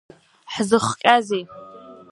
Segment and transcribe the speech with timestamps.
[0.53, 1.43] Ҳзыхҟьазеи?